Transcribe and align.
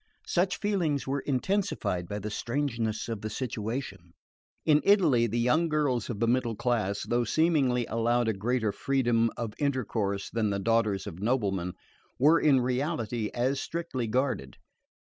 Such 0.25 0.57
feelings 0.57 1.05
were 1.05 1.19
intensified 1.19 2.07
by 2.09 2.17
the 2.17 2.31
strangeness 2.31 3.07
of 3.07 3.21
the 3.21 3.29
situation. 3.29 4.15
In 4.65 4.81
Italy 4.83 5.27
the 5.27 5.37
young 5.37 5.69
girls 5.69 6.09
of 6.09 6.19
the 6.19 6.27
middle 6.27 6.55
class, 6.55 7.03
though 7.03 7.23
seemingly 7.23 7.85
allowed 7.85 8.27
a 8.27 8.33
greater 8.33 8.71
freedom 8.71 9.29
of 9.37 9.53
intercourse 9.59 10.31
than 10.31 10.49
the 10.49 10.57
daughters 10.57 11.05
of 11.05 11.19
noblemen, 11.19 11.73
were 12.17 12.39
in 12.39 12.61
reality 12.61 13.29
as 13.35 13.59
strictly 13.59 14.07
guarded. 14.07 14.57